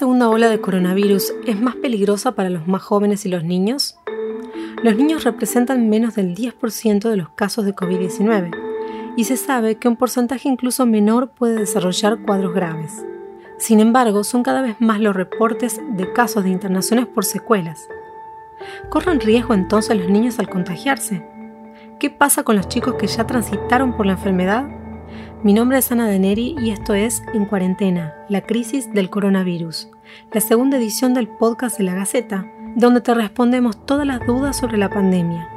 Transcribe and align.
segunda 0.00 0.30
ola 0.30 0.48
de 0.48 0.62
coronavirus 0.62 1.34
es 1.46 1.60
más 1.60 1.76
peligrosa 1.76 2.32
para 2.32 2.48
los 2.48 2.66
más 2.66 2.80
jóvenes 2.80 3.26
y 3.26 3.28
los 3.28 3.44
niños? 3.44 3.98
Los 4.82 4.96
niños 4.96 5.24
representan 5.24 5.90
menos 5.90 6.14
del 6.14 6.34
10% 6.34 7.10
de 7.10 7.18
los 7.18 7.28
casos 7.28 7.66
de 7.66 7.74
COVID-19 7.74 8.50
y 9.18 9.24
se 9.24 9.36
sabe 9.36 9.74
que 9.74 9.88
un 9.88 9.96
porcentaje 9.96 10.48
incluso 10.48 10.86
menor 10.86 11.32
puede 11.32 11.58
desarrollar 11.58 12.22
cuadros 12.22 12.54
graves. 12.54 13.04
Sin 13.58 13.78
embargo, 13.78 14.24
son 14.24 14.42
cada 14.42 14.62
vez 14.62 14.76
más 14.80 15.00
los 15.00 15.14
reportes 15.14 15.82
de 15.90 16.10
casos 16.14 16.44
de 16.44 16.50
internaciones 16.50 17.06
por 17.06 17.26
secuelas. 17.26 17.86
¿Corren 18.88 19.20
riesgo 19.20 19.52
entonces 19.52 19.98
los 19.98 20.08
niños 20.08 20.38
al 20.38 20.48
contagiarse? 20.48 21.28
¿Qué 21.98 22.08
pasa 22.08 22.42
con 22.42 22.56
los 22.56 22.68
chicos 22.68 22.94
que 22.94 23.06
ya 23.06 23.26
transitaron 23.26 23.94
por 23.98 24.06
la 24.06 24.12
enfermedad? 24.12 24.79
Mi 25.42 25.54
nombre 25.54 25.78
es 25.78 25.90
Ana 25.90 26.06
Deneri 26.06 26.54
y 26.60 26.70
esto 26.70 26.92
es 26.92 27.22
En 27.32 27.46
Cuarentena, 27.46 28.14
la 28.28 28.42
crisis 28.42 28.92
del 28.92 29.08
coronavirus, 29.08 29.88
la 30.34 30.42
segunda 30.42 30.76
edición 30.76 31.14
del 31.14 31.28
podcast 31.28 31.78
de 31.78 31.84
la 31.84 31.94
Gaceta, 31.94 32.44
donde 32.76 33.00
te 33.00 33.14
respondemos 33.14 33.86
todas 33.86 34.06
las 34.06 34.26
dudas 34.26 34.58
sobre 34.58 34.76
la 34.76 34.90
pandemia. 34.90 35.48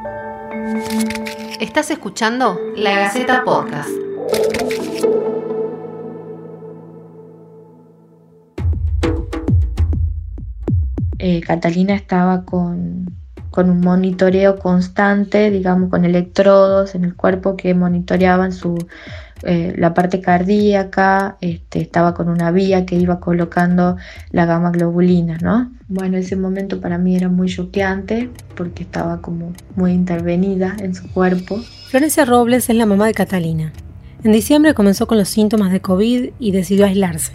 Estás 1.59 1.91
escuchando 1.91 2.57
La 2.77 2.97
Gaceta 2.97 3.43
Podcast. 3.43 3.89
Eh, 11.19 11.41
Catalina 11.41 11.93
estaba 11.93 12.45
con, 12.45 13.22
con 13.53 13.69
un 13.69 13.81
monitoreo 13.81 14.57
constante, 14.57 15.51
digamos, 15.51 15.91
con 15.91 16.05
electrodos 16.05 16.95
en 16.95 17.03
el 17.03 17.13
cuerpo 17.13 17.55
que 17.55 17.75
monitoreaban 17.75 18.51
su, 18.51 18.75
eh, 19.43 19.75
la 19.77 19.93
parte 19.93 20.21
cardíaca, 20.21 21.37
este, 21.39 21.79
estaba 21.79 22.15
con 22.15 22.29
una 22.29 22.49
vía 22.49 22.87
que 22.87 22.95
iba 22.95 23.19
colocando 23.19 23.95
la 24.31 24.47
gama 24.47 24.71
globulina, 24.71 25.37
¿no? 25.39 25.71
Bueno, 25.87 26.17
ese 26.17 26.35
momento 26.35 26.81
para 26.81 26.97
mí 26.97 27.15
era 27.15 27.29
muy 27.29 27.47
choqueante 27.47 28.31
porque 28.55 28.81
estaba 28.81 29.21
como 29.21 29.53
muy 29.75 29.91
intervenida 29.91 30.75
en 30.79 30.95
su 30.95 31.07
cuerpo. 31.11 31.61
Florencia 31.89 32.25
Robles 32.25 32.71
es 32.71 32.75
la 32.75 32.87
mamá 32.87 33.05
de 33.05 33.13
Catalina. 33.13 33.71
En 34.23 34.31
diciembre 34.31 34.73
comenzó 34.73 35.05
con 35.05 35.19
los 35.19 35.29
síntomas 35.29 35.71
de 35.71 35.79
COVID 35.79 36.31
y 36.39 36.51
decidió 36.51 36.87
aislarse. 36.87 37.33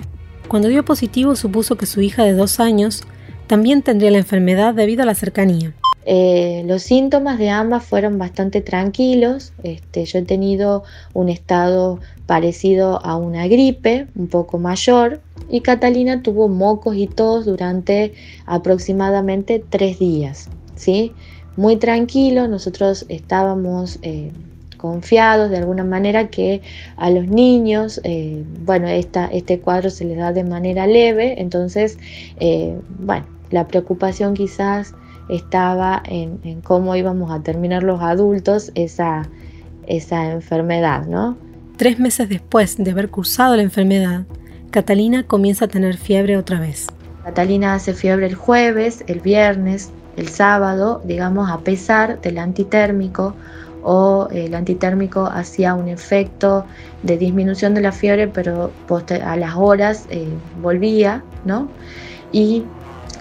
Cuando 0.48 0.66
dio 0.66 0.84
positivo 0.84 1.36
supuso 1.36 1.76
que 1.76 1.86
su 1.86 2.00
hija 2.00 2.24
de 2.24 2.32
dos 2.32 2.58
años 2.58 3.04
también 3.46 3.82
tendría 3.82 4.10
la 4.10 4.18
enfermedad 4.18 4.74
debido 4.74 5.04
a 5.04 5.06
la 5.06 5.14
cercanía. 5.14 5.72
Eh, 6.10 6.62
los 6.64 6.84
síntomas 6.84 7.38
de 7.38 7.50
ambas 7.50 7.84
fueron 7.84 8.16
bastante 8.16 8.62
tranquilos. 8.62 9.52
Este, 9.62 10.06
yo 10.06 10.20
he 10.20 10.22
tenido 10.22 10.82
un 11.12 11.28
estado 11.28 12.00
parecido 12.24 13.04
a 13.04 13.16
una 13.16 13.46
gripe, 13.46 14.06
un 14.16 14.26
poco 14.28 14.58
mayor, 14.58 15.20
y 15.50 15.60
Catalina 15.60 16.22
tuvo 16.22 16.48
mocos 16.48 16.96
y 16.96 17.08
tos 17.08 17.44
durante 17.44 18.14
aproximadamente 18.46 19.62
tres 19.68 19.98
días. 19.98 20.48
¿sí? 20.76 21.12
Muy 21.58 21.76
tranquilo, 21.76 22.48
nosotros 22.48 23.04
estábamos 23.10 23.98
eh, 24.00 24.32
confiados 24.78 25.50
de 25.50 25.58
alguna 25.58 25.84
manera 25.84 26.28
que 26.28 26.62
a 26.96 27.10
los 27.10 27.26
niños, 27.26 28.00
eh, 28.04 28.44
bueno, 28.64 28.88
este 28.88 29.60
cuadro 29.60 29.90
se 29.90 30.06
les 30.06 30.16
da 30.16 30.32
de 30.32 30.44
manera 30.44 30.86
leve, 30.86 31.38
entonces, 31.38 31.98
bueno, 32.98 33.26
la 33.50 33.68
preocupación 33.68 34.32
quizás 34.32 34.94
estaba 35.28 36.02
en, 36.06 36.60
cómo 36.62 36.96
íbamos 36.96 37.30
a 37.30 37.42
terminar 37.42 37.82
los 37.82 38.00
adultos 38.00 38.72
esa, 38.74 39.28
esa 39.86 40.32
enfermedad, 40.32 41.06
¿no? 41.06 41.36
Tres 41.76 41.98
meses 41.98 42.28
después 42.28 42.76
de 42.76 42.90
haber 42.90 43.08
cursado 43.10 43.56
la 43.56 43.62
enfermedad, 43.62 44.24
Catalina 44.70 45.22
comienza 45.22 45.66
a 45.66 45.68
tener 45.68 45.96
fiebre 45.96 46.36
otra 46.36 46.60
vez. 46.60 46.88
Catalina 47.24 47.74
hace 47.74 47.94
fiebre 47.94 48.26
el 48.26 48.34
jueves, 48.34 49.04
el 49.06 49.20
viernes, 49.20 49.90
el 50.16 50.28
sábado, 50.28 51.00
digamos, 51.04 51.50
a 51.50 51.58
pesar 51.60 52.20
del 52.20 52.38
antitérmico 52.38 53.34
o 53.82 54.28
el 54.32 54.54
antitérmico 54.54 55.26
hacía 55.26 55.74
un 55.74 55.88
efecto 55.88 56.64
de 57.02 57.16
disminución 57.16 57.74
de 57.74 57.80
la 57.80 57.92
fiebre, 57.92 58.28
pero 58.28 58.72
a 59.24 59.36
las 59.36 59.54
horas 59.54 60.06
eh, 60.10 60.28
volvía, 60.60 61.22
¿no? 61.44 61.68
Y 62.32 62.64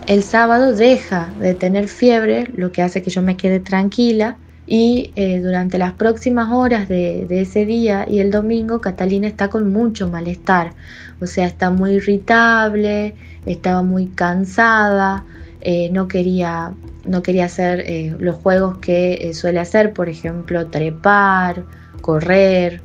el 0.08 0.24
sábado 0.24 0.74
deja 0.74 1.30
de 1.40 1.54
tener 1.54 1.90
fiebre, 1.90 2.48
lo 2.56 2.72
que 2.72 2.82
hace 2.82 3.04
que 3.04 3.10
yo 3.10 3.22
me 3.22 3.38
quede 3.38 3.60
tranquila. 3.60 4.38
Y 4.66 5.12
eh, 5.16 5.40
durante 5.40 5.78
las 5.78 5.94
próximas 5.94 6.52
horas 6.52 6.90
de, 6.90 7.26
ese 7.30 7.66
día 7.66 8.06
y 8.10 8.20
el 8.20 8.32
domingo, 8.32 8.82
Catalina 8.82 9.28
está 9.28 9.50
con 9.50 9.72
mucho 9.72 10.10
malestar. 10.10 10.74
O 11.22 11.26
sea, 11.26 11.46
está 11.46 11.70
muy 11.70 11.92
irritable, 11.92 13.16
estaba 13.46 13.82
muy 13.82 14.08
cansada, 14.08 15.26
eh, 15.62 15.90
no, 15.92 16.08
quería, 16.08 16.74
no 17.06 17.22
quería 17.22 17.46
hacer 17.46 17.82
eh, 17.82 18.16
los 18.20 18.36
juegos 18.36 18.78
que 18.80 19.32
suele 19.34 19.60
hacer, 19.60 19.94
por 19.94 20.10
ejemplo, 20.10 20.68
trepar, 20.68 21.64
correr, 22.02 22.82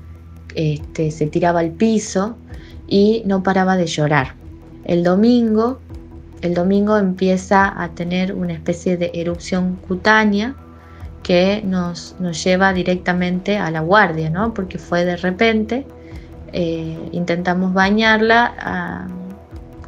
este, 0.55 1.11
se 1.11 1.27
tiraba 1.27 1.61
al 1.61 1.71
piso 1.71 2.37
y 2.87 3.23
no 3.27 3.43
paraba 3.43 3.77
de 3.77 3.87
llorar. 3.87 4.35
El 4.85 5.03
domingo 5.03 5.81
el 6.43 6.55
domingo 6.55 6.99
empieza 6.99 7.73
a 7.83 7.89
tener 7.91 8.35
una 8.35 8.53
especie 8.53 8.97
de 8.97 9.13
erupción 9.15 9.77
cutánea 9.77 10.55
que 11.23 11.63
nos, 11.65 12.17
nos 12.19 12.43
lleva 12.43 12.73
directamente 12.73 13.57
a 13.57 13.71
la 13.71 13.81
guardia, 13.81 14.29
¿no? 14.29 14.53
porque 14.53 14.79
fue 14.79 15.05
de 15.05 15.17
repente. 15.17 15.87
Eh, 16.53 16.99
intentamos 17.13 17.73
bañarla, 17.73 18.55
ah, 18.59 19.07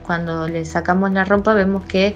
cuando 0.06 0.48
le 0.48 0.64
sacamos 0.64 1.12
la 1.12 1.24
ropa 1.24 1.52
vemos 1.54 1.84
que 1.84 2.14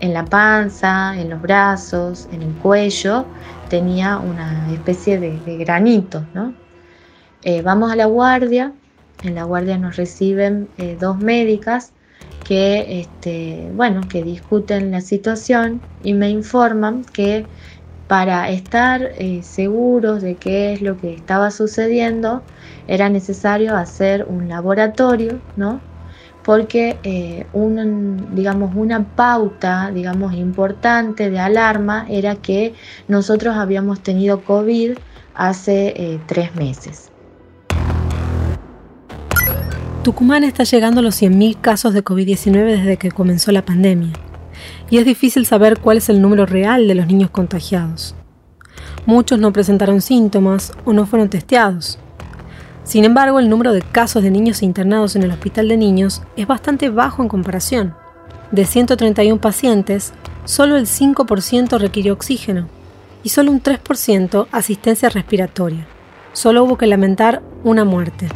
en 0.00 0.12
la 0.12 0.24
panza, 0.24 1.18
en 1.18 1.30
los 1.30 1.40
brazos, 1.40 2.28
en 2.32 2.42
el 2.42 2.52
cuello, 2.54 3.24
tenía 3.68 4.18
una 4.18 4.70
especie 4.72 5.18
de, 5.18 5.38
granito. 5.58 6.24
¿no? 6.34 6.52
Eh, 7.42 7.62
vamos 7.62 7.90
a 7.90 7.96
la 7.96 8.06
guardia, 8.06 8.72
en 9.22 9.34
la 9.34 9.44
guardia 9.44 9.78
nos 9.78 9.96
reciben 9.96 10.68
eh, 10.76 10.96
dos 11.00 11.18
médicas 11.18 11.92
que, 12.42 13.00
este, 13.00 13.70
bueno, 13.74 14.08
que 14.08 14.22
discuten 14.22 14.90
la 14.90 15.00
situación 15.00 15.82
y 16.00 16.14
me 16.14 16.30
informan 16.30 17.04
que 17.04 17.46
para 18.06 18.50
estar 18.50 19.02
eh, 19.16 19.42
seguros 19.42 20.22
de 20.22 20.36
qué 20.38 20.72
es 20.74 20.82
lo 20.82 20.98
que 20.98 21.14
estaba 21.14 21.50
sucediendo, 21.50 22.44
era 22.86 23.08
necesario 23.08 23.76
hacer 23.76 24.26
un 24.28 24.48
laboratorio, 24.48 25.42
¿no? 25.56 25.86
Porque 26.42 27.00
eh, 27.04 27.48
digamos, 28.30 28.74
una 28.74 29.14
pauta 29.14 29.90
digamos, 29.92 30.34
importante 30.34 31.30
de 31.30 31.38
alarma 31.38 32.06
era 32.10 32.36
que 32.36 32.74
nosotros 33.08 33.56
habíamos 33.56 34.02
tenido 34.02 34.44
COVID 34.44 34.98
hace 35.34 35.94
eh, 35.96 36.22
tres 36.26 36.54
meses. 36.54 37.11
Tucumán 40.02 40.42
está 40.42 40.64
llegando 40.64 40.98
a 40.98 41.02
los 41.04 41.22
100.000 41.22 41.60
casos 41.60 41.94
de 41.94 42.02
COVID-19 42.02 42.76
desde 42.76 42.96
que 42.96 43.12
comenzó 43.12 43.52
la 43.52 43.64
pandemia, 43.64 44.10
y 44.90 44.98
es 44.98 45.04
difícil 45.04 45.46
saber 45.46 45.78
cuál 45.78 45.98
es 45.98 46.08
el 46.08 46.20
número 46.20 46.44
real 46.44 46.88
de 46.88 46.96
los 46.96 47.06
niños 47.06 47.30
contagiados. 47.30 48.16
Muchos 49.06 49.38
no 49.38 49.52
presentaron 49.52 50.00
síntomas 50.00 50.72
o 50.84 50.92
no 50.92 51.06
fueron 51.06 51.28
testeados. 51.28 52.00
Sin 52.82 53.04
embargo, 53.04 53.38
el 53.38 53.48
número 53.48 53.72
de 53.72 53.80
casos 53.80 54.24
de 54.24 54.32
niños 54.32 54.64
internados 54.64 55.14
en 55.14 55.22
el 55.22 55.30
hospital 55.30 55.68
de 55.68 55.76
niños 55.76 56.22
es 56.36 56.48
bastante 56.48 56.90
bajo 56.90 57.22
en 57.22 57.28
comparación. 57.28 57.94
De 58.50 58.64
131 58.64 59.40
pacientes, 59.40 60.14
solo 60.44 60.78
el 60.78 60.86
5% 60.86 61.78
requirió 61.78 62.14
oxígeno 62.14 62.66
y 63.22 63.28
solo 63.28 63.52
un 63.52 63.62
3% 63.62 64.48
asistencia 64.50 65.10
respiratoria. 65.10 65.86
Solo 66.32 66.64
hubo 66.64 66.76
que 66.76 66.88
lamentar 66.88 67.40
una 67.62 67.84
muerte. 67.84 68.26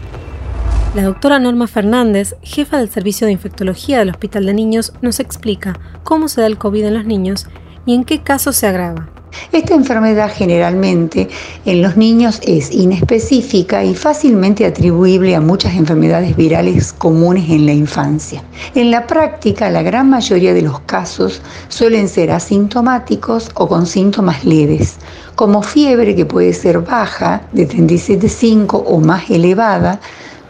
La 0.97 1.03
doctora 1.03 1.39
Norma 1.39 1.67
Fernández, 1.67 2.37
jefa 2.41 2.79
del 2.79 2.89
Servicio 2.89 3.27
de 3.27 3.33
Infectología 3.35 3.99
del 3.99 4.09
Hospital 4.09 4.47
de 4.47 4.55
Niños, 4.55 4.95
nos 5.03 5.21
explica 5.21 5.79
cómo 6.05 6.27
se 6.27 6.41
da 6.41 6.47
el 6.47 6.57
COVID 6.57 6.87
en 6.87 6.95
los 6.95 7.05
niños 7.05 7.47
y 7.85 7.93
en 7.93 8.03
qué 8.03 8.23
casos 8.23 8.57
se 8.57 8.67
agrava. 8.67 9.07
Esta 9.53 9.75
enfermedad 9.75 10.33
generalmente 10.35 11.29
en 11.67 11.83
los 11.83 11.99
niños 11.99 12.41
es 12.47 12.73
inespecífica 12.73 13.85
y 13.85 13.95
fácilmente 13.95 14.65
atribuible 14.65 15.35
a 15.37 15.43
muchas 15.43 15.75
enfermedades 15.75 16.35
virales 16.35 16.95
comunes 16.95 17.51
en 17.51 17.67
la 17.67 17.75
infancia. 17.75 18.43
En 18.75 18.91
la 18.91 19.07
práctica, 19.07 19.69
la 19.69 19.83
gran 19.83 20.09
mayoría 20.09 20.55
de 20.55 20.63
los 20.63 20.81
casos 20.81 21.43
suelen 21.69 22.09
ser 22.09 22.31
asintomáticos 22.31 23.51
o 23.53 23.69
con 23.69 23.85
síntomas 23.85 24.47
leves, 24.47 24.97
como 25.35 25.63
fiebre 25.63 26.17
que 26.17 26.25
puede 26.25 26.55
ser 26.55 26.79
baja, 26.79 27.43
de 27.53 27.69
37,5 27.69 28.83
o 28.87 28.99
más 29.01 29.29
elevada, 29.29 30.01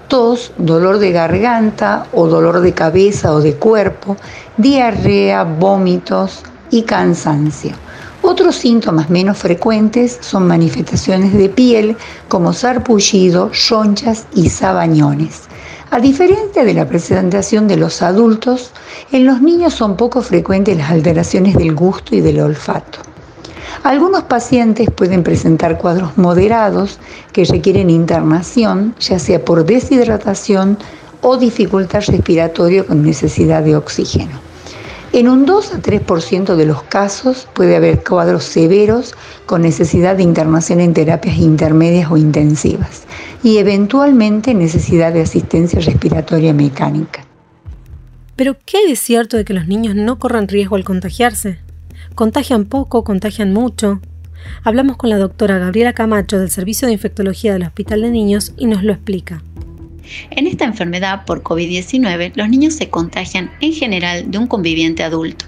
tos, 0.08 0.52
dolor 0.58 0.98
de 0.98 1.12
garganta 1.12 2.06
o 2.12 2.26
dolor 2.26 2.60
de 2.60 2.72
cabeza 2.72 3.32
o 3.32 3.40
de 3.40 3.54
cuerpo, 3.54 4.16
diarrea, 4.56 5.44
vómitos 5.44 6.42
y 6.70 6.82
cansancio. 6.82 7.72
Otros 8.22 8.56
síntomas 8.56 9.08
menos 9.08 9.38
frecuentes 9.38 10.18
son 10.20 10.48
manifestaciones 10.48 11.32
de 11.32 11.48
piel 11.48 11.96
como 12.28 12.52
sarpullido, 12.52 13.50
ronchas 13.68 14.26
y 14.34 14.50
sabañones. 14.50 15.42
A 15.90 16.00
diferencia 16.00 16.64
de 16.64 16.74
la 16.74 16.88
presentación 16.88 17.68
de 17.68 17.76
los 17.76 18.02
adultos, 18.02 18.72
en 19.12 19.24
los 19.24 19.40
niños 19.40 19.74
son 19.74 19.96
poco 19.96 20.20
frecuentes 20.22 20.76
las 20.76 20.90
alteraciones 20.90 21.54
del 21.54 21.74
gusto 21.74 22.16
y 22.16 22.20
del 22.20 22.40
olfato. 22.40 22.98
Algunos 23.82 24.24
pacientes 24.24 24.90
pueden 24.90 25.22
presentar 25.22 25.78
cuadros 25.78 26.16
moderados 26.16 26.98
que 27.32 27.44
requieren 27.44 27.90
internación, 27.90 28.94
ya 28.98 29.18
sea 29.18 29.44
por 29.44 29.64
deshidratación 29.64 30.78
o 31.20 31.36
dificultad 31.36 32.02
respiratoria 32.06 32.84
con 32.84 33.02
necesidad 33.02 33.62
de 33.62 33.76
oxígeno. 33.76 34.46
En 35.12 35.28
un 35.28 35.46
2 35.46 35.74
a 35.74 35.78
3% 35.80 36.56
de 36.56 36.66
los 36.66 36.82
casos 36.82 37.48
puede 37.54 37.76
haber 37.76 38.02
cuadros 38.04 38.44
severos 38.44 39.14
con 39.46 39.62
necesidad 39.62 40.16
de 40.16 40.22
internación 40.22 40.80
en 40.80 40.92
terapias 40.92 41.38
intermedias 41.38 42.10
o 42.10 42.16
intensivas 42.16 43.04
y 43.42 43.58
eventualmente 43.58 44.52
necesidad 44.52 45.12
de 45.12 45.22
asistencia 45.22 45.80
respiratoria 45.80 46.52
mecánica. 46.52 47.24
Pero, 48.34 48.56
¿qué 48.66 48.92
es 48.92 48.98
cierto 48.98 49.38
de 49.38 49.46
que 49.46 49.54
los 49.54 49.66
niños 49.66 49.94
no 49.94 50.18
corran 50.18 50.48
riesgo 50.48 50.76
al 50.76 50.84
contagiarse? 50.84 51.60
¿Contagian 52.16 52.64
poco? 52.64 53.04
¿Contagian 53.04 53.52
mucho? 53.52 54.00
Hablamos 54.64 54.96
con 54.96 55.10
la 55.10 55.18
doctora 55.18 55.58
Gabriela 55.58 55.92
Camacho 55.92 56.38
del 56.38 56.50
Servicio 56.50 56.88
de 56.88 56.94
Infectología 56.94 57.52
del 57.52 57.64
Hospital 57.64 58.00
de 58.00 58.10
Niños 58.10 58.54
y 58.56 58.64
nos 58.64 58.82
lo 58.82 58.94
explica. 58.94 59.42
En 60.30 60.46
esta 60.46 60.64
enfermedad 60.64 61.26
por 61.26 61.42
COVID-19, 61.42 62.32
los 62.34 62.48
niños 62.48 62.72
se 62.72 62.88
contagian 62.88 63.50
en 63.60 63.74
general 63.74 64.30
de 64.30 64.38
un 64.38 64.46
conviviente 64.46 65.02
adulto. 65.02 65.44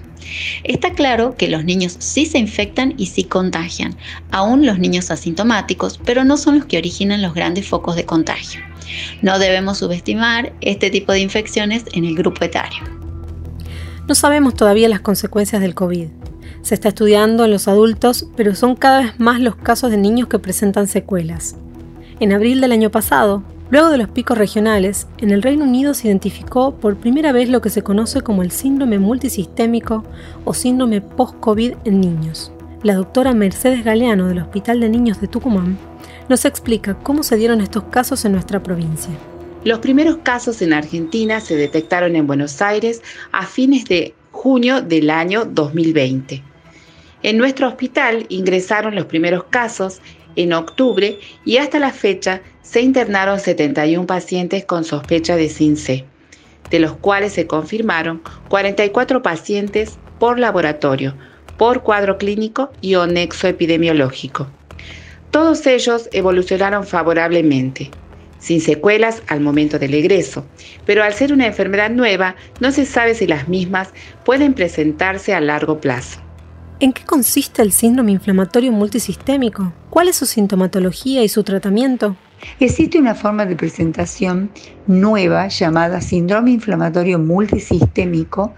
Está 0.62 0.92
claro 0.92 1.36
que 1.38 1.48
los 1.48 1.64
niños 1.64 1.96
sí 2.00 2.26
se 2.26 2.36
infectan 2.36 2.92
y 2.98 3.06
sí 3.06 3.24
contagian, 3.24 3.96
aún 4.30 4.66
los 4.66 4.78
niños 4.78 5.10
asintomáticos, 5.10 5.98
pero 6.04 6.22
no 6.22 6.36
son 6.36 6.58
los 6.58 6.66
que 6.66 6.76
originan 6.76 7.22
los 7.22 7.32
grandes 7.32 7.66
focos 7.66 7.96
de 7.96 8.04
contagio. 8.04 8.60
No 9.22 9.38
debemos 9.38 9.78
subestimar 9.78 10.52
este 10.60 10.90
tipo 10.90 11.12
de 11.12 11.20
infecciones 11.20 11.84
en 11.94 12.04
el 12.04 12.14
grupo 12.14 12.44
etario. 12.44 12.82
No 14.06 14.14
sabemos 14.14 14.52
todavía 14.52 14.90
las 14.90 15.00
consecuencias 15.00 15.62
del 15.62 15.74
COVID. 15.74 16.08
Se 16.62 16.74
está 16.74 16.88
estudiando 16.88 17.44
en 17.44 17.50
los 17.50 17.68
adultos, 17.68 18.26
pero 18.36 18.54
son 18.54 18.76
cada 18.76 19.02
vez 19.02 19.20
más 19.20 19.40
los 19.40 19.56
casos 19.56 19.90
de 19.90 19.96
niños 19.96 20.28
que 20.28 20.38
presentan 20.38 20.86
secuelas. 20.86 21.56
En 22.20 22.32
abril 22.32 22.60
del 22.60 22.72
año 22.72 22.90
pasado, 22.90 23.42
Luego 23.70 23.90
de 23.90 23.98
los 23.98 24.08
picos 24.08 24.38
regionales, 24.38 25.06
en 25.18 25.30
el 25.30 25.42
Reino 25.42 25.64
Unido 25.64 25.92
se 25.92 26.08
identificó 26.08 26.76
por 26.76 26.96
primera 26.96 27.32
vez 27.32 27.50
lo 27.50 27.60
que 27.60 27.68
se 27.68 27.82
conoce 27.82 28.22
como 28.22 28.42
el 28.42 28.50
síndrome 28.50 28.98
multisistémico 28.98 30.04
o 30.46 30.54
síndrome 30.54 31.02
post-COVID 31.02 31.74
en 31.84 32.00
niños. 32.00 32.50
La 32.82 32.94
doctora 32.94 33.34
Mercedes 33.34 33.84
Galeano 33.84 34.26
del 34.26 34.38
Hospital 34.38 34.80
de 34.80 34.88
Niños 34.88 35.20
de 35.20 35.28
Tucumán 35.28 35.76
nos 36.30 36.46
explica 36.46 36.94
cómo 36.94 37.22
se 37.22 37.36
dieron 37.36 37.60
estos 37.60 37.84
casos 37.84 38.24
en 38.24 38.32
nuestra 38.32 38.62
provincia. 38.62 39.10
Los 39.64 39.80
primeros 39.80 40.18
casos 40.22 40.62
en 40.62 40.72
Argentina 40.72 41.40
se 41.40 41.56
detectaron 41.56 42.16
en 42.16 42.26
Buenos 42.26 42.62
Aires 42.62 43.02
a 43.32 43.44
fines 43.44 43.84
de 43.84 44.14
junio 44.38 44.82
del 44.82 45.10
año 45.10 45.44
2020. 45.44 46.44
En 47.24 47.38
nuestro 47.38 47.66
hospital 47.66 48.24
ingresaron 48.28 48.94
los 48.94 49.06
primeros 49.06 49.42
casos 49.50 50.00
en 50.36 50.52
octubre 50.52 51.18
y 51.44 51.56
hasta 51.56 51.80
la 51.80 51.90
fecha 51.90 52.40
se 52.62 52.80
internaron 52.80 53.40
71 53.40 54.06
pacientes 54.06 54.64
con 54.64 54.84
sospecha 54.84 55.34
de 55.34 55.48
SINC, 55.48 56.04
de 56.70 56.78
los 56.78 56.92
cuales 56.92 57.32
se 57.32 57.48
confirmaron 57.48 58.22
44 58.48 59.22
pacientes 59.22 59.98
por 60.20 60.38
laboratorio, 60.38 61.14
por 61.56 61.82
cuadro 61.82 62.16
clínico 62.16 62.70
y 62.80 62.94
o 62.94 63.08
nexo 63.08 63.48
epidemiológico. 63.48 64.46
Todos 65.32 65.66
ellos 65.66 66.08
evolucionaron 66.12 66.86
favorablemente, 66.86 67.90
sin 68.38 68.60
secuelas 68.60 69.22
al 69.26 69.40
momento 69.40 69.78
del 69.78 69.94
egreso, 69.94 70.44
pero 70.86 71.02
al 71.02 71.14
ser 71.14 71.32
una 71.32 71.46
enfermedad 71.46 71.90
nueva 71.90 72.36
no 72.60 72.72
se 72.72 72.86
sabe 72.86 73.14
si 73.14 73.26
las 73.26 73.48
mismas 73.48 73.90
pueden 74.24 74.54
presentarse 74.54 75.34
a 75.34 75.40
largo 75.40 75.80
plazo. 75.80 76.20
¿En 76.80 76.92
qué 76.92 77.04
consiste 77.04 77.60
el 77.62 77.72
síndrome 77.72 78.12
inflamatorio 78.12 78.70
multisistémico? 78.70 79.72
¿Cuál 79.90 80.08
es 80.08 80.16
su 80.16 80.26
sintomatología 80.26 81.24
y 81.24 81.28
su 81.28 81.42
tratamiento? 81.42 82.16
Existe 82.60 83.00
una 83.00 83.16
forma 83.16 83.46
de 83.46 83.56
presentación 83.56 84.50
nueva 84.86 85.48
llamada 85.48 86.00
síndrome 86.00 86.52
inflamatorio 86.52 87.18
multisistémico, 87.18 88.54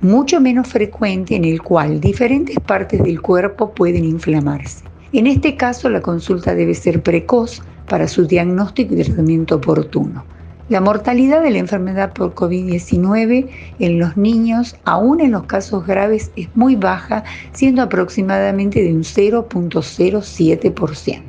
mucho 0.00 0.40
menos 0.40 0.68
frecuente 0.68 1.34
en 1.34 1.44
el 1.44 1.62
cual 1.62 2.00
diferentes 2.00 2.56
partes 2.60 3.02
del 3.02 3.20
cuerpo 3.20 3.74
pueden 3.74 4.04
inflamarse. 4.04 4.84
En 5.12 5.26
este 5.26 5.56
caso, 5.56 5.88
la 5.88 6.00
consulta 6.00 6.54
debe 6.54 6.74
ser 6.74 7.02
precoz 7.02 7.62
para 7.88 8.08
su 8.08 8.26
diagnóstico 8.26 8.94
y 8.94 9.02
tratamiento 9.02 9.56
oportuno. 9.56 10.24
La 10.70 10.80
mortalidad 10.80 11.42
de 11.42 11.50
la 11.50 11.58
enfermedad 11.58 12.14
por 12.14 12.34
COVID-19 12.34 13.50
en 13.80 13.98
los 13.98 14.16
niños, 14.16 14.76
aún 14.84 15.20
en 15.20 15.32
los 15.32 15.42
casos 15.44 15.86
graves, 15.86 16.30
es 16.36 16.48
muy 16.54 16.74
baja, 16.74 17.24
siendo 17.52 17.82
aproximadamente 17.82 18.82
de 18.82 18.94
un 18.94 19.02
0.07%. 19.02 21.22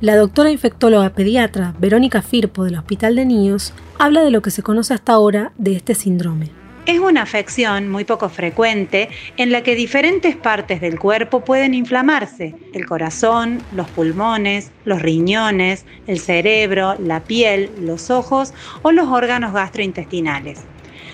La 0.00 0.14
doctora 0.16 0.52
infectóloga 0.52 1.10
pediatra 1.10 1.74
Verónica 1.80 2.22
Firpo 2.22 2.62
del 2.64 2.78
Hospital 2.78 3.16
de 3.16 3.26
Niños 3.26 3.72
habla 3.98 4.22
de 4.22 4.30
lo 4.30 4.40
que 4.40 4.52
se 4.52 4.62
conoce 4.62 4.94
hasta 4.94 5.14
ahora 5.14 5.52
de 5.58 5.74
este 5.74 5.94
síndrome. 5.94 6.59
Es 6.90 6.98
una 6.98 7.22
afección 7.22 7.88
muy 7.88 8.04
poco 8.04 8.28
frecuente 8.28 9.10
en 9.36 9.52
la 9.52 9.62
que 9.62 9.76
diferentes 9.76 10.36
partes 10.36 10.80
del 10.80 10.98
cuerpo 10.98 11.44
pueden 11.44 11.72
inflamarse, 11.72 12.56
el 12.72 12.84
corazón, 12.84 13.64
los 13.70 13.88
pulmones, 13.90 14.72
los 14.82 15.00
riñones, 15.00 15.86
el 16.08 16.18
cerebro, 16.18 16.96
la 16.98 17.22
piel, 17.22 17.70
los 17.78 18.10
ojos 18.10 18.52
o 18.82 18.90
los 18.90 19.06
órganos 19.06 19.52
gastrointestinales. 19.52 20.69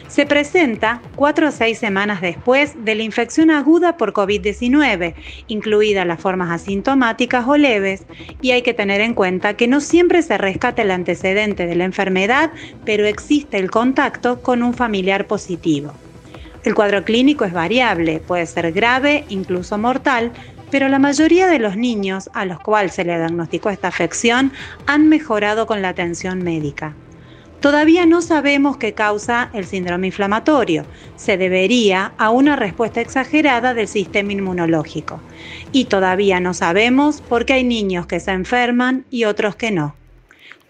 Se 0.08 0.24
presenta 0.24 1.02
cuatro 1.16 1.48
o 1.48 1.50
seis 1.50 1.78
semanas 1.78 2.20
después 2.20 2.84
de 2.84 2.94
la 2.94 3.02
infección 3.02 3.50
aguda 3.50 3.96
por 3.96 4.12
COVID-19, 4.12 5.14
incluidas 5.48 6.06
las 6.06 6.20
formas 6.20 6.50
asintomáticas 6.50 7.46
o 7.46 7.56
leves, 7.56 8.04
y 8.40 8.52
hay 8.52 8.62
que 8.62 8.72
tener 8.72 9.00
en 9.00 9.14
cuenta 9.14 9.54
que 9.54 9.66
no 9.66 9.80
siempre 9.80 10.22
se 10.22 10.38
rescata 10.38 10.82
el 10.82 10.92
antecedente 10.92 11.66
de 11.66 11.74
la 11.74 11.84
enfermedad, 11.84 12.52
pero 12.84 13.04
existe 13.04 13.58
el 13.58 13.70
contacto 13.70 14.42
con 14.42 14.62
un 14.62 14.74
familiar 14.74 15.26
positivo. 15.26 15.92
El 16.62 16.74
cuadro 16.74 17.04
clínico 17.04 17.44
es 17.44 17.52
variable, 17.52 18.20
puede 18.20 18.46
ser 18.46 18.72
grave, 18.72 19.24
incluso 19.28 19.76
mortal, 19.76 20.32
pero 20.70 20.88
la 20.88 20.98
mayoría 20.98 21.48
de 21.48 21.58
los 21.58 21.76
niños 21.76 22.30
a 22.32 22.44
los 22.44 22.60
cuales 22.60 22.94
se 22.94 23.04
le 23.04 23.16
diagnosticó 23.18 23.70
esta 23.70 23.88
afección 23.88 24.52
han 24.86 25.08
mejorado 25.08 25.66
con 25.66 25.82
la 25.82 25.90
atención 25.90 26.42
médica. 26.42 26.94
Todavía 27.60 28.04
no 28.04 28.20
sabemos 28.20 28.76
qué 28.76 28.92
causa 28.92 29.50
el 29.54 29.66
síndrome 29.66 30.08
inflamatorio. 30.08 30.84
Se 31.16 31.38
debería 31.38 32.12
a 32.18 32.30
una 32.30 32.54
respuesta 32.54 33.00
exagerada 33.00 33.72
del 33.72 33.88
sistema 33.88 34.32
inmunológico. 34.32 35.20
Y 35.72 35.86
todavía 35.86 36.38
no 36.38 36.52
sabemos 36.52 37.22
por 37.22 37.46
qué 37.46 37.54
hay 37.54 37.64
niños 37.64 38.06
que 38.06 38.20
se 38.20 38.32
enferman 38.32 39.06
y 39.10 39.24
otros 39.24 39.56
que 39.56 39.70
no. 39.70 39.94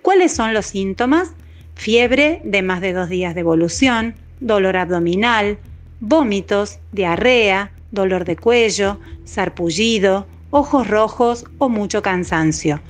¿Cuáles 0.00 0.32
son 0.32 0.54
los 0.54 0.66
síntomas? 0.66 1.32
Fiebre 1.74 2.40
de 2.44 2.62
más 2.62 2.80
de 2.80 2.92
dos 2.92 3.08
días 3.08 3.34
de 3.34 3.40
evolución, 3.40 4.14
dolor 4.38 4.76
abdominal, 4.76 5.58
vómitos, 6.00 6.78
diarrea, 6.92 7.72
dolor 7.90 8.24
de 8.24 8.36
cuello, 8.36 9.00
sarpullido, 9.24 10.26
ojos 10.50 10.86
rojos 10.86 11.44
o 11.58 11.68
mucho 11.68 12.00
cansancio 12.00 12.80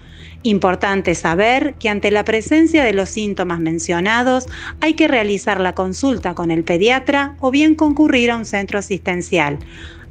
Importante 0.42 1.14
saber 1.14 1.74
que 1.74 1.88
ante 1.88 2.10
la 2.10 2.24
presencia 2.24 2.84
de 2.84 2.92
los 2.92 3.08
síntomas 3.08 3.58
mencionados 3.58 4.46
hay 4.80 4.94
que 4.94 5.08
realizar 5.08 5.60
la 5.60 5.74
consulta 5.74 6.34
con 6.34 6.50
el 6.50 6.64
pediatra 6.64 7.36
o 7.40 7.50
bien 7.50 7.74
concurrir 7.74 8.30
a 8.30 8.36
un 8.36 8.44
centro 8.44 8.78
asistencial. 8.78 9.58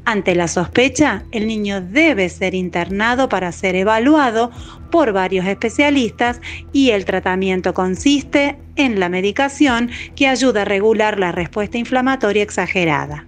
Ante 0.04 0.36
la 0.36 0.48
sospecha, 0.48 1.24
el 1.32 1.48
niño 1.48 1.82
debe 1.82 2.30
ser 2.30 2.54
internado 2.54 3.28
para 3.28 3.52
ser 3.52 3.76
evaluado 3.76 4.52
por 4.92 5.14
varios 5.14 5.48
especialistas 5.48 6.42
y 6.72 6.92
el 6.92 7.06
tratamiento 7.06 7.74
consiste 7.74 8.60
en 8.76 9.00
la 9.00 9.10
medicación 9.10 9.90
que 10.16 10.28
ayuda 10.28 10.62
a 10.62 10.66
regular 10.66 11.18
la 11.18 11.32
respuesta 11.32 11.80
inflamatoria 11.80 12.44
exagerada 12.44 13.26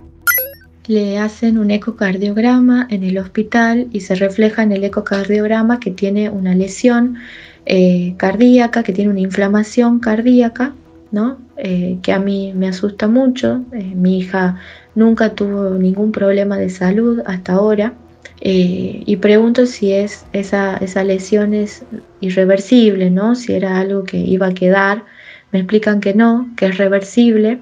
le 0.88 1.20
hacen 1.20 1.58
un 1.58 1.70
ecocardiograma 1.72 2.88
en 2.90 3.04
el 3.04 3.18
hospital 3.18 3.88
y 3.92 4.02
se 4.02 4.16
refleja 4.16 4.64
en 4.64 4.72
el 4.72 4.84
ecocardiograma 4.84 5.80
que 5.80 5.92
tiene 5.92 6.30
una 6.30 6.56
lesión 6.56 7.18
eh, 7.66 8.16
cardíaca, 8.18 8.84
que 8.84 8.94
tiene 8.94 9.12
una 9.12 9.20
inflamación 9.20 10.00
cardíaca, 10.00 10.74
¿no? 11.12 11.38
Eh, 11.58 11.98
que 12.02 12.14
a 12.14 12.20
mí 12.20 12.54
me 12.56 12.70
asusta 12.70 13.08
mucho. 13.08 13.64
Eh, 13.74 13.92
mi 13.96 14.20
hija 14.20 14.60
nunca 14.96 15.36
tuvo 15.36 15.72
ningún 15.72 16.12
problema 16.12 16.58
de 16.58 16.70
salud 16.70 17.22
hasta 17.26 17.54
ahora. 17.54 17.94
y 18.40 19.16
pregunto 19.18 19.66
si 19.66 19.92
es 19.94 20.26
esa, 20.32 20.78
esa 20.78 21.04
lesión 21.04 21.54
es 21.54 21.84
irreversible, 22.22 23.10
¿no? 23.10 23.36
si 23.36 23.54
era 23.54 23.80
algo 23.80 24.04
que 24.04 24.18
iba 24.18 24.48
a 24.48 24.54
quedar. 24.54 25.04
Me 25.52 25.60
explican 25.60 26.00
que 26.02 26.14
no, 26.14 26.48
que 26.56 26.68
es 26.68 26.78
reversible 26.78 27.60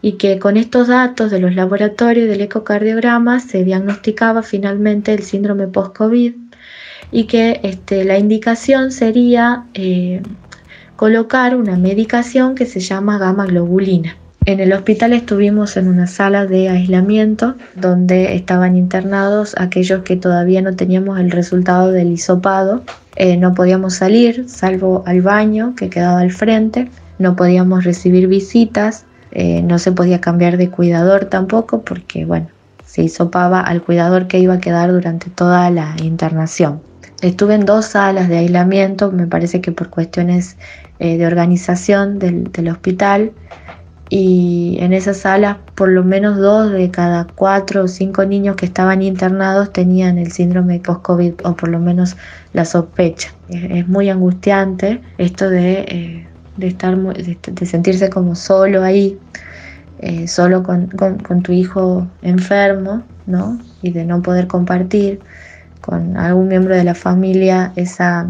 y 0.00 0.12
que 0.12 0.38
con 0.38 0.56
estos 0.56 0.88
datos 0.88 1.30
de 1.30 1.40
los 1.40 1.54
laboratorios 1.54 2.28
del 2.28 2.40
ecocardiograma 2.40 3.40
se 3.40 3.64
diagnosticaba 3.64 4.42
finalmente 4.42 5.12
el 5.12 5.22
síndrome 5.22 5.66
post-COVID 5.66 6.34
y 7.10 7.24
que 7.24 7.60
este, 7.62 8.04
la 8.04 8.18
indicación 8.18 8.92
sería 8.92 9.64
eh, 9.74 10.22
colocar 10.96 11.56
una 11.56 11.76
medicación 11.76 12.54
que 12.54 12.66
se 12.66 12.80
llama 12.80 13.18
gamma 13.18 13.46
globulina. 13.46 14.16
En 14.44 14.60
el 14.60 14.72
hospital 14.72 15.12
estuvimos 15.12 15.76
en 15.76 15.88
una 15.88 16.06
sala 16.06 16.46
de 16.46 16.70
aislamiento 16.70 17.54
donde 17.74 18.34
estaban 18.34 18.76
internados 18.76 19.54
aquellos 19.58 20.04
que 20.04 20.16
todavía 20.16 20.62
no 20.62 20.74
teníamos 20.74 21.20
el 21.20 21.30
resultado 21.30 21.92
del 21.92 22.12
hisopado. 22.12 22.82
Eh, 23.16 23.36
no 23.36 23.52
podíamos 23.52 23.94
salir, 23.94 24.48
salvo 24.48 25.02
al 25.06 25.20
baño 25.20 25.74
que 25.76 25.90
quedaba 25.90 26.20
al 26.20 26.30
frente. 26.30 26.88
No 27.18 27.36
podíamos 27.36 27.84
recibir 27.84 28.26
visitas. 28.26 29.04
Eh, 29.32 29.62
no 29.62 29.78
se 29.78 29.92
podía 29.92 30.20
cambiar 30.20 30.56
de 30.56 30.70
cuidador 30.70 31.26
tampoco 31.26 31.82
porque, 31.82 32.24
bueno, 32.24 32.48
se 32.84 33.02
hisopaba 33.02 33.60
al 33.60 33.82
cuidador 33.82 34.26
que 34.26 34.38
iba 34.38 34.54
a 34.54 34.60
quedar 34.60 34.90
durante 34.90 35.30
toda 35.30 35.70
la 35.70 35.94
internación. 36.02 36.80
Estuve 37.20 37.54
en 37.54 37.66
dos 37.66 37.86
salas 37.86 38.28
de 38.28 38.38
aislamiento, 38.38 39.10
me 39.10 39.26
parece 39.26 39.60
que 39.60 39.72
por 39.72 39.90
cuestiones 39.90 40.56
eh, 41.00 41.18
de 41.18 41.26
organización 41.26 42.18
del, 42.18 42.68
hospital 42.68 43.32
y 44.08 44.78
en 44.80 44.92
esa 44.92 45.14
sala 45.14 45.58
por 45.74 45.90
lo 45.90 46.02
menos 46.02 46.38
dos 46.38 46.70
de 46.72 46.90
cada 46.90 47.26
cuatro 47.26 47.84
o 47.84 47.88
cinco 47.88 48.24
niños 48.24 48.56
que 48.56 48.66
estaban 48.66 49.02
internados 49.02 49.72
tenían 49.72 50.16
el 50.16 50.32
síndrome 50.32 50.80
post-COVID 50.80 51.34
o 51.44 51.54
por 51.56 51.68
lo 51.68 51.78
menos 51.78 52.16
la 52.52 52.64
sospecha. 52.64 53.32
Es, 53.48 53.86
muy 53.86 54.08
angustiante 54.10 55.02
esto 55.18 55.50
de, 55.50 55.84
eh, 55.88 56.26
estar 56.66 56.96
de, 56.96 57.66
sentirse 57.66 58.10
como 58.10 58.34
solo 58.34 58.82
ahí, 58.82 59.18
eh, 60.00 60.26
solo 60.28 60.62
con, 60.62 60.88
tu 61.42 61.52
hijo 61.52 62.06
enfermo, 62.22 63.02
¿no? 63.26 63.58
Y 63.82 63.92
de 63.92 64.04
no 64.04 64.22
poder 64.22 64.46
compartir 64.46 65.20
con 65.80 66.16
algún 66.16 66.48
miembro 66.48 66.74
de 66.74 66.84
la 66.84 66.94
familia 66.94 67.72
esa, 67.76 68.28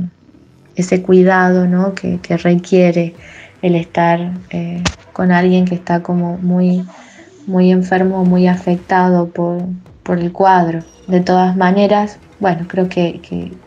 ese 0.77 1.03
cuidado, 1.03 1.67
¿no? 1.67 1.95
Que, 1.95 2.19
que 2.21 2.37
requiere 2.37 3.15
el 3.63 3.75
estar 3.75 4.33
eh, 4.51 4.83
con 5.13 5.33
alguien 5.33 5.65
que 5.65 5.75
está 5.75 6.03
como 6.03 6.39
muy, 6.39 6.85
muy 7.47 7.73
enfermo, 7.73 8.25
muy 8.25 8.47
afectado 8.47 9.29
por, 9.29 9.63
el 10.09 10.33
cuadro. 10.33 10.81
De 11.07 11.21
todas 11.21 11.55
maneras, 11.57 12.19
bueno, 12.41 12.67
creo 12.67 12.89
que, 12.89 13.21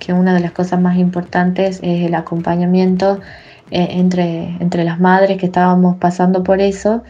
una 0.10 0.34
de 0.34 0.40
las 0.40 0.52
cosas 0.54 0.82
más 0.82 0.98
importantes 0.98 1.80
es 1.84 2.06
el 2.06 2.16
acompañamiento 2.16 3.20
eh, 3.72 3.88
entre, 3.92 4.58
entre 4.60 4.84
las 4.84 5.00
madres 5.00 5.38
que 5.38 5.46
estábamos 5.48 5.98
pasando 5.98 6.44
por 6.44 6.62
eso 6.62 7.04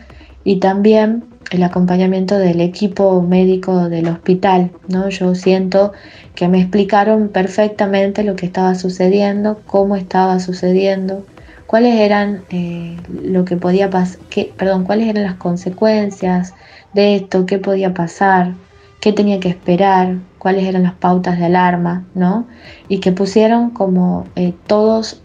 y 0.44 0.60
también 0.60 1.24
el 1.51 1.63
acompañamiento 1.63 2.38
del 2.38 2.62
equipo 2.62 3.22
médico 3.22 3.89
del 3.89 4.08
hospital. 4.08 4.72
¿no? 4.88 5.10
Yo 5.10 5.36
siento 5.36 5.91
que 6.36 6.48
me 6.48 6.62
explicaron 6.62 7.30
perfectamente 7.30 8.24
lo 8.24 8.36
que 8.36 8.46
estaba 8.46 8.75
sucediendo, 8.75 9.60
cómo 9.65 9.96
estaba 9.96 10.39
sucediendo, 10.39 11.25
cuáles 11.68 11.96
eran 11.96 12.44
eh, 12.50 12.98
lo 13.24 13.44
que 13.44 13.58
podía 13.58 13.89
pasar, 13.89 14.20
perdón, 14.58 14.86
cuáles 14.86 15.08
eran 15.08 15.24
las 15.24 15.36
consecuencias 15.36 16.53
de 16.94 17.15
esto, 17.15 17.46
qué 17.46 17.58
podía 17.58 17.94
pasar, 17.94 18.53
qué 19.00 19.12
tenía 19.13 19.39
que 19.39 19.50
esperar, 19.50 20.18
cuáles 20.38 20.65
eran 20.65 20.84
las 20.84 20.94
pautas 20.94 21.38
de 21.38 21.46
alarma, 21.46 22.06
¿no? 22.13 22.48
Y 22.88 23.00
que 23.00 23.12
pusieron 23.12 23.72
como 23.72 24.25
eh, 24.36 24.53
todos, 24.68 25.22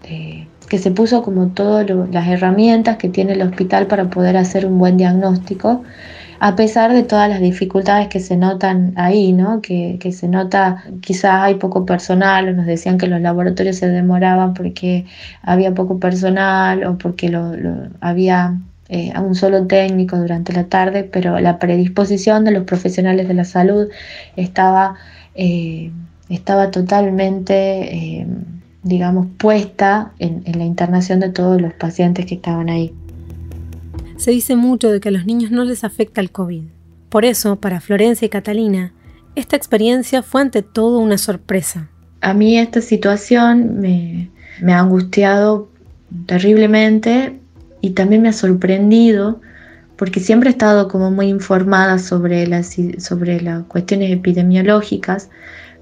que 0.68 0.78
se 0.78 0.90
puso 0.90 1.22
como 1.22 1.48
todas 1.48 1.86
las 2.10 2.28
herramientas 2.28 2.96
que 2.96 3.08
tiene 3.08 3.34
el 3.34 3.42
hospital 3.42 3.86
para 3.86 4.10
poder 4.10 4.36
hacer 4.36 4.66
un 4.66 4.78
buen 4.78 4.96
diagnóstico 4.96 5.82
a 6.38 6.56
pesar 6.56 6.92
de 6.92 7.02
todas 7.02 7.28
las 7.28 7.40
dificultades 7.40 8.08
que 8.08 8.20
se 8.20 8.36
notan 8.36 8.92
ahí, 8.96 9.32
¿no? 9.32 9.60
que, 9.62 9.98
se 10.12 10.28
nota 10.28 10.84
quizás 11.00 11.42
hay 11.42 11.54
poco 11.54 11.86
personal, 11.86 12.54
nos 12.56 12.66
decían 12.66 12.98
que 12.98 13.06
los 13.06 13.20
laboratorios 13.20 13.76
se 13.76 13.88
demoraban 13.88 14.54
porque 14.54 15.06
había 15.42 15.74
poco 15.74 15.98
personal 15.98 16.84
o 16.84 16.98
porque 16.98 17.28
lo, 17.28 17.52
había 18.00 18.58
eh, 18.88 19.12
un 19.18 19.34
solo 19.34 19.66
técnico 19.66 20.16
durante 20.16 20.52
la 20.52 20.64
tarde, 20.64 21.04
pero 21.04 21.38
la 21.40 21.58
predisposición 21.58 22.44
de 22.44 22.52
los 22.52 22.64
profesionales 22.64 23.28
de 23.28 23.34
la 23.34 23.44
salud 23.44 23.88
estaba, 24.36 24.96
eh, 25.34 25.90
estaba 26.28 26.70
totalmente, 26.70 27.94
eh, 27.94 28.26
digamos, 28.86 29.26
puesta 29.36 30.12
en 30.18 30.42
la 30.56 30.64
internación 30.64 31.20
de 31.20 31.28
todos 31.28 31.60
los 31.60 31.74
pacientes 31.74 32.26
que 32.26 32.36
estaban 32.36 32.70
ahí. 32.70 32.94
Se 34.16 34.30
dice 34.30 34.56
mucho 34.56 34.90
de 34.90 35.00
que 35.00 35.10
a 35.10 35.12
los 35.12 35.26
niños 35.26 35.50
no 35.50 35.64
les 35.64 35.84
afecta 35.84 36.20
el 36.20 36.30
COVID. 36.30 36.62
Por 37.10 37.24
eso, 37.24 37.56
para 37.56 37.80
Florencia 37.80 38.26
y 38.26 38.28
Catalina, 38.30 38.92
esta 39.34 39.56
experiencia 39.56 40.22
fue 40.22 40.40
ante 40.40 40.62
todo 40.62 40.98
una 40.98 41.18
sorpresa. 41.18 41.90
A 42.22 42.32
mí 42.32 42.58
esta 42.58 42.80
situación 42.80 43.80
me, 43.80 44.30
ha 44.66 44.78
angustiado 44.78 45.68
terriblemente 46.24 47.38
y 47.82 47.90
también 47.90 48.22
me 48.22 48.30
ha 48.30 48.32
sorprendido 48.32 49.40
porque 49.96 50.20
siempre 50.20 50.48
he 50.48 50.52
estado 50.52 50.88
como 50.88 51.10
muy 51.10 51.28
informada 51.28 51.98
sobre 51.98 52.46
las, 52.46 52.76
sobre 52.98 53.40
las 53.40 53.64
cuestiones 53.64 54.10
epidemiológicas, 54.12 55.28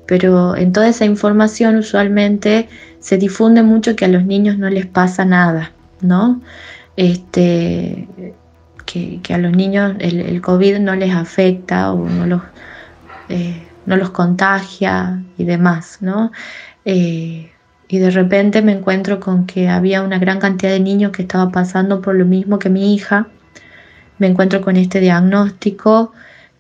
pero 0.07 0.57
en 0.57 0.73
toda 0.73 0.89
esa 0.89 1.05
información 1.05 1.77
usualmente 1.77 2.69
se 3.01 3.19
difunde 3.19 3.63
mucho 3.63 3.97
que 3.97 4.05
a 4.05 4.09
los 4.09 4.25
niños 4.25 4.59
no 4.59 4.71
les 4.71 4.87
pasa 4.87 5.25
nada, 5.25 5.73
¿no? 6.01 6.41
este, 6.97 8.09
que, 8.87 9.35
a 9.35 9.39
los 9.39 9.53
niños 9.53 9.95
el, 9.99 10.41
COVID 10.41 10.79
no 10.79 10.95
les 10.95 11.15
afecta 11.15 11.93
o 11.93 12.09
no 12.09 12.27
los, 12.27 12.43
eh, 13.29 13.63
no 13.87 13.97
los 13.97 14.11
contagia 14.11 15.23
y 15.39 15.45
demás, 15.45 15.99
¿no? 16.01 16.31
Eh, 16.85 17.51
y 17.89 17.99
de 17.99 18.11
repente 18.11 18.63
me 18.63 18.73
encuentro 18.73 19.21
con 19.21 19.47
que 19.47 19.69
había 19.69 20.03
una 20.03 20.19
gran 20.19 20.39
cantidad 20.41 20.73
de 20.73 20.81
niños 20.81 21.13
que 21.13 21.23
estaban 21.23 21.53
pasando 21.53 22.01
por 22.01 22.15
lo 22.15 22.25
mismo 22.25 22.59
que 22.59 22.71
mi 22.71 22.95
hija. 22.95 23.29
Me 24.19 24.27
encuentro 24.27 24.61
con 24.61 24.77
este 24.77 25.01
diagnóstico 25.01 26.13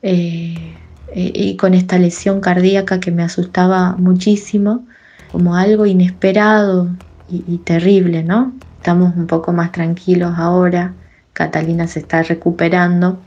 eh, 0.02 0.74
y 1.12 1.56
con 1.56 1.75
esta 1.75 1.99
lesión 1.99 2.40
cardíaca 2.40 3.00
que 3.00 3.11
me 3.11 3.23
asustaba 3.23 3.96
muchísimo, 3.96 4.87
como 5.32 5.56
algo 5.56 5.87
inesperado 5.87 6.88
y 7.28 7.58
terrible, 7.58 8.23
¿no? 8.23 8.52
Estamos 8.84 9.16
un 9.16 9.26
poco 9.26 9.54
más 9.54 9.73
tranquilos 9.73 10.34
ahora. 10.37 10.92
Catalina 11.32 11.87
se 11.87 12.00
está 12.00 12.23
recuperando. 12.23 13.18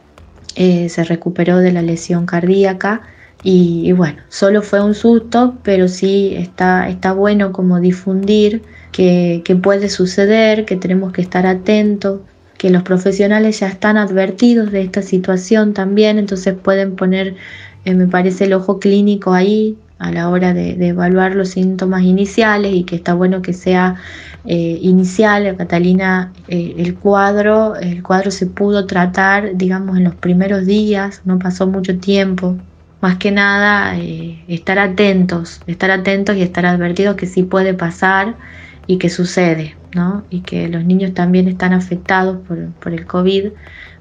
Eh, 0.55 0.87
se 0.89 1.03
recuperó 1.03 1.57
de 1.57 1.71
la 1.71 1.81
lesión 1.81 2.27
cardíaca. 2.27 3.01
Y, 3.41 3.91
bueno, 3.93 4.21
solo 4.29 4.61
fue 4.61 4.83
un 4.83 4.93
susto, 4.93 5.55
pero 5.63 5.87
sí 5.87 6.35
está, 6.35 6.89
está 6.89 7.11
bueno 7.13 7.51
como 7.51 7.79
difundir 7.79 8.61
que, 8.91 9.41
puede 9.63 9.89
suceder, 9.89 10.65
que 10.65 10.75
tenemos 10.75 11.11
que 11.11 11.23
estar 11.23 11.47
atentos, 11.47 12.21
que 12.59 12.69
los 12.69 12.83
profesionales 12.83 13.59
ya 13.59 13.67
están 13.67 13.97
advertidos 13.97 14.71
de 14.71 14.81
esta 14.81 15.01
situación 15.01 15.73
también, 15.73 16.19
entonces 16.19 16.53
pueden 16.53 16.95
poner, 16.95 17.35
eh, 17.87 17.95
me 17.95 18.05
parece, 18.05 18.43
el 18.43 18.53
ojo 18.53 18.79
clínico 18.79 19.31
ahí 19.31 19.77
a 19.97 20.11
la 20.11 20.27
hora 20.29 20.53
de, 20.53 20.71
evaluar 20.85 21.35
los 21.35 21.51
síntomas 21.51 22.03
iniciales 22.03 22.73
y 22.73 22.83
que 22.83 22.97
está 22.97 23.13
bueno 23.13 23.41
que 23.41 23.53
sea 23.53 23.95
eh, 24.43 24.77
inicial. 24.81 25.55
Catalina, 25.55 26.33
eh, 26.49 26.75
el 26.79 26.95
cuadro, 26.95 27.77
el 27.77 28.03
cuadro 28.03 28.29
se 28.29 28.45
pudo 28.45 28.85
tratar, 28.87 29.55
digamos, 29.55 29.95
en 29.95 30.03
los 30.03 30.15
primeros 30.15 30.65
días, 30.65 31.21
no 31.23 31.39
pasó 31.39 31.65
mucho 31.65 31.97
tiempo. 31.97 32.57
Más 32.99 33.19
que 33.19 33.31
nada, 33.31 33.95
estar 34.49 34.79
atentos, 34.79 35.61
estar 35.65 35.89
atentos 35.89 36.35
y 36.35 36.41
estar 36.41 36.65
advertidos 36.65 37.15
que 37.15 37.25
sí 37.25 37.43
puede 37.43 37.73
pasar 37.73 38.35
y 38.85 38.97
que 38.97 39.07
sucede, 39.07 39.77
¿no? 39.95 40.25
Y 40.29 40.41
que 40.41 40.67
los 40.67 40.83
niños 40.83 41.13
también 41.13 41.47
están 41.47 41.71
afectados 41.71 42.39
por, 42.45 42.65
por 42.81 42.93
el 42.93 43.05
COVID, 43.05 43.51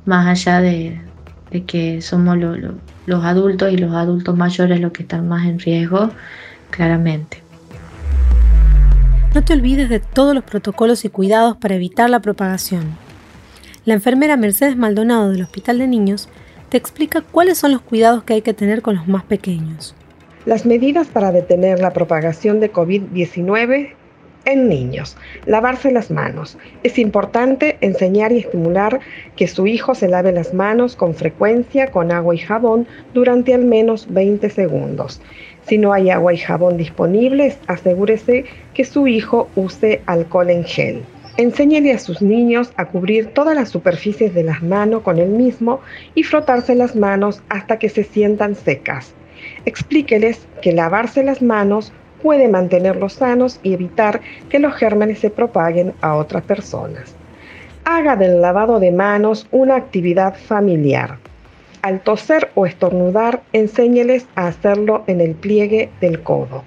más 0.07 0.27
allá 0.27 0.61
de, 0.61 1.01
de 1.53 1.65
que 1.65 2.01
somos 2.03 2.37
los 2.39 2.59
adultos 3.25 3.73
y 3.73 3.77
los 3.77 3.95
adultos 3.95 4.37
mayores 4.37 4.81
los 4.81 4.93
que 4.93 5.03
están 5.03 5.29
más 5.29 5.47
en 5.47 5.59
riesgo, 5.59 6.11
claramente. 6.71 7.43
No 9.35 9.45
te 9.45 9.53
olvides 9.53 9.89
de 9.89 10.01
todos 10.01 10.35
los 10.35 10.45
protocolos 10.45 11.05
y 11.05 11.11
cuidados 11.11 11.57
para 11.57 11.75
evitar 11.75 12.09
la 12.09 12.21
propagación. 12.21 12.97
La 13.85 13.95
enfermera 13.95 14.37
Mercedes 14.37 14.77
Maldonado 14.77 15.31
del 15.31 15.43
Hospital 15.43 15.79
de 15.79 15.87
Niños 15.87 16.29
te 16.71 16.77
explica 16.77 17.21
cuáles 17.21 17.59
son 17.59 17.73
los 17.73 17.83
cuidados 17.83 18.25
que 18.25 18.35
hay 18.35 18.43
que 18.43 18.55
tener 18.55 18.83
con 18.83 18.97
los 18.97 19.07
más 19.07 19.25
pequeños. 19.25 19.95
Las 20.47 20.65
medidas 20.65 21.07
para 21.09 21.33
detener 21.33 21.81
la 21.81 21.93
propagación 21.93 22.61
de 22.61 22.73
COVID-19 22.73 23.95
en 24.47 24.69
niños. 24.69 25.17
Lavarse 25.45 25.91
las 25.91 26.11
manos. 26.11 26.57
Es 26.83 26.99
importante 26.99 27.77
enseñar 27.83 28.33
y 28.33 28.39
estimular 28.39 29.01
que 29.37 29.47
su 29.47 29.67
hijo 29.67 29.95
se 29.95 30.09
lave 30.09 30.33
las 30.33 30.55
manos 30.55 30.97
con 30.97 31.15
frecuencia 31.15 31.91
con 31.91 32.11
agua 32.11 32.35
y 32.35 32.39
jabón 32.39 32.87
durante 33.13 33.53
al 33.53 33.65
menos 33.65 34.07
20 34.09 34.49
segundos. 34.49 35.21
Si 35.67 35.79
no 35.79 35.93
hay 35.93 36.11
agua 36.11 36.33
y 36.33 36.39
jabón 36.39 36.77
disponibles, 36.77 37.59
asegúrese 37.67 38.45
que 38.73 38.85
su 38.85 39.09
hijo 39.09 39.49
use 39.57 40.01
alcohol 40.07 40.49
en 40.49 40.65
gel. 40.65 41.03
Enséñele 41.39 41.93
a 41.93 41.99
sus 41.99 42.23
niños 42.23 42.73
a 42.77 42.87
cubrir 42.87 43.27
todas 43.35 43.55
las 43.55 43.69
superficies 43.69 44.33
de 44.33 44.43
las 44.43 44.63
manos 44.63 45.03
con 45.03 45.19
el 45.19 45.29
mismo 45.29 45.81
y 46.15 46.23
frotarse 46.23 46.75
las 46.75 46.97
manos 46.97 47.43
hasta 47.51 47.79
que 47.79 47.91
se 47.91 48.05
sientan 48.05 48.55
secas. 48.55 49.13
Explíqueles 49.67 50.47
que 50.63 50.73
lavarse 50.73 51.23
las 51.23 51.43
manos 51.43 51.93
puede 52.27 52.49
mantenerlos 52.49 53.13
sanos 53.13 53.61
y 53.63 53.73
evitar 53.73 54.21
que 54.49 54.59
los 54.59 54.75
gérmenes 54.75 55.21
se 55.21 55.31
propaguen 55.31 55.95
a 56.01 56.17
otras 56.17 56.43
personas. 56.43 57.15
Haga 57.85 58.17
del 58.17 58.41
lavado 58.41 58.81
de 58.81 58.91
manos 58.91 59.47
una 59.53 59.77
actividad 59.77 60.35
familiar. 60.35 61.19
Al 61.83 62.01
toser 62.01 62.51
o 62.57 62.67
estornudar, 62.67 63.43
enséñeles 63.53 64.27
a 64.35 64.49
hacerlo 64.49 65.05
en 65.07 65.21
el 65.21 65.37
pliegue 65.37 65.89
del 66.01 66.25
codo. 66.25 66.65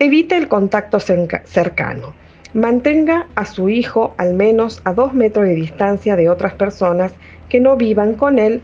Evite 0.00 0.36
el 0.36 0.48
contacto 0.48 0.98
cercano. 0.98 2.12
Mantenga 2.52 3.28
a 3.36 3.46
su 3.46 3.68
hijo 3.68 4.12
al 4.16 4.34
menos 4.34 4.82
a 4.82 4.92
dos 4.92 5.14
metros 5.14 5.46
de 5.46 5.54
distancia 5.54 6.16
de 6.16 6.28
otras 6.28 6.54
personas 6.54 7.12
que 7.48 7.60
no 7.60 7.76
vivan 7.76 8.14
con 8.14 8.40
él 8.40 8.60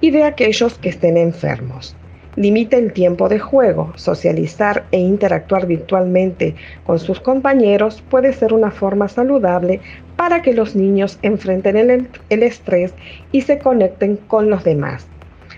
y 0.00 0.10
de 0.10 0.24
aquellos 0.24 0.76
que 0.78 0.88
estén 0.88 1.16
enfermos. 1.16 1.94
Limite 2.34 2.78
el 2.78 2.94
tiempo 2.94 3.28
de 3.28 3.38
juego. 3.38 3.92
Socializar 3.94 4.84
e 4.90 4.98
interactuar 4.98 5.66
virtualmente 5.66 6.54
con 6.86 6.98
sus 6.98 7.20
compañeros 7.20 8.02
puede 8.08 8.32
ser 8.32 8.54
una 8.54 8.70
forma 8.70 9.08
saludable 9.08 9.80
para 10.16 10.40
que 10.40 10.54
los 10.54 10.74
niños 10.74 11.18
enfrenten 11.20 11.76
el, 11.76 12.08
el 12.30 12.42
estrés 12.42 12.94
y 13.32 13.42
se 13.42 13.58
conecten 13.58 14.16
con 14.16 14.48
los 14.48 14.64
demás. 14.64 15.06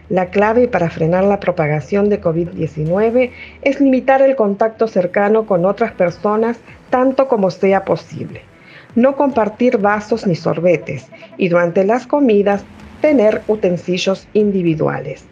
La 0.09 0.31
clave 0.31 0.67
para 0.67 0.91
frenar 0.91 1.23
la 1.25 1.39
propagación 1.39 2.09
de 2.09 2.21
COVID-19 2.21 3.31
es 3.63 3.81
limitar 3.81 4.21
el 4.21 4.35
contacto 4.35 4.89
cercano 4.89 5.47
con 5.47 5.65
otras 5.65 5.93
personas 5.93 6.59
tanto 6.91 7.29
como 7.29 7.53
sea 7.53 7.85
posible. 7.85 8.43
No 8.97 9.15
compartir 9.15 9.79
vasos 9.79 10.27
ni 10.27 10.35
sorbetes 10.35 11.07
y 11.37 11.49
durante 11.49 11.85
las 11.85 12.07
comidas 12.07 12.65
tener 13.01 13.43
utensilios 13.47 14.27
individuales. 14.33 15.25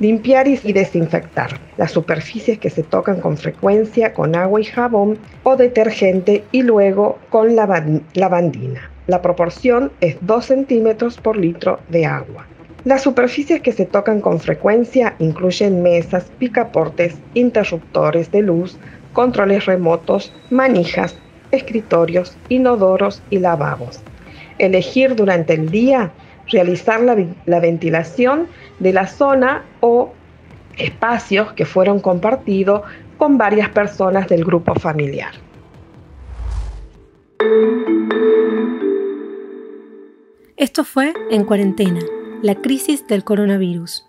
Limpiar 0.00 0.48
y 0.48 0.56
desinfectar 0.72 1.60
las 1.76 1.90
superficies 1.90 2.58
que 2.58 2.70
se 2.70 2.82
tocan 2.82 3.20
con 3.20 3.36
frecuencia 3.36 4.14
con 4.14 4.34
agua 4.34 4.58
y 4.58 4.64
jabón 4.64 5.18
o 5.42 5.56
detergente 5.56 6.42
y 6.52 6.62
luego 6.62 7.18
con 7.28 7.54
lavandina. 7.54 8.90
La 9.06 9.20
proporción 9.20 9.92
es 10.00 10.16
2 10.22 10.42
centímetros 10.42 11.18
por 11.18 11.36
litro 11.36 11.80
de 11.90 12.06
agua. 12.06 12.46
Las 12.84 13.02
superficies 13.02 13.60
que 13.60 13.72
se 13.72 13.84
tocan 13.84 14.22
con 14.22 14.40
frecuencia 14.40 15.16
incluyen 15.18 15.82
mesas, 15.82 16.30
picaportes, 16.38 17.18
interruptores 17.34 18.32
de 18.32 18.40
luz, 18.40 18.78
controles 19.12 19.66
remotos, 19.66 20.32
manijas, 20.48 21.14
escritorios, 21.50 22.38
inodoros 22.48 23.20
y 23.28 23.38
lavabos. 23.38 24.00
Elegir 24.56 25.14
durante 25.14 25.52
el 25.52 25.70
día 25.70 26.10
realizar 26.50 27.00
la, 27.00 27.16
la, 27.46 27.60
ventilación 27.60 28.46
de 28.78 28.92
la 28.92 29.06
zona 29.06 29.62
o 29.80 30.12
espacios 30.76 31.52
que 31.52 31.64
fueron 31.64 32.00
compartidos 32.00 32.82
con 33.18 33.38
varias 33.38 33.68
personas 33.68 34.28
del 34.28 34.44
grupo 34.44 34.74
familiar. 34.74 35.32
Esto 40.56 40.84
fue 40.84 41.14
En 41.30 41.44
Cuarentena 41.44 42.00
la 42.42 42.54
crisis 42.54 43.06
del 43.06 43.24
coronavirus. 43.24 44.06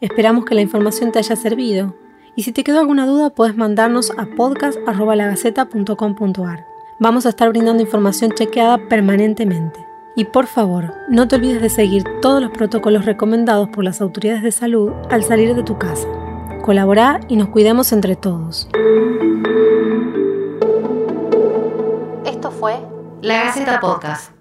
Esperamos 0.00 0.46
que 0.46 0.54
la 0.54 0.62
información 0.62 1.12
te 1.12 1.18
haya 1.18 1.36
servido 1.36 1.94
y 2.36 2.44
si 2.44 2.52
te 2.52 2.64
quedó 2.64 2.80
alguna 2.80 3.04
duda 3.06 3.28
puedes 3.30 3.56
mandarnos 3.56 4.12
a 4.16 4.26
podcast.lagaceta.com.ar. 4.34 6.64
Vamos 6.98 7.26
a 7.26 7.28
estar 7.30 7.48
brindando 7.50 7.82
información 7.82 8.32
chequeada 8.32 8.78
permanentemente. 8.88 9.89
Y 10.16 10.24
por 10.24 10.46
favor, 10.46 10.94
no 11.08 11.28
te 11.28 11.36
olvides 11.36 11.62
de 11.62 11.70
seguir 11.70 12.04
todos 12.20 12.42
los 12.42 12.50
protocolos 12.50 13.04
recomendados 13.04 13.68
por 13.68 13.84
las 13.84 14.00
autoridades 14.00 14.42
de 14.42 14.52
salud 14.52 14.92
al 15.08 15.22
salir 15.24 15.54
de 15.54 15.62
tu 15.62 15.78
casa. 15.78 16.08
Colabora 16.62 17.20
y 17.28 17.36
nos 17.36 17.48
cuidemos 17.48 17.92
entre 17.92 18.16
todos. 18.16 18.68
Esto 22.24 22.50
fue 22.50 22.76
La 23.22 23.44
Gaceta 23.44 23.80
Podcast. 23.80 24.39